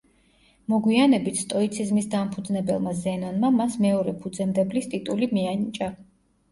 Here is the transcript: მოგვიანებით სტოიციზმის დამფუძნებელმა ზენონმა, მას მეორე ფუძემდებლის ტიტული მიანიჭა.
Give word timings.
მოგვიანებით 0.73 1.41
სტოიციზმის 1.41 2.09
დამფუძნებელმა 2.15 2.95
ზენონმა, 3.05 3.55
მას 3.61 3.79
მეორე 3.89 4.19
ფუძემდებლის 4.25 4.93
ტიტული 4.97 5.31
მიანიჭა. 5.39 5.95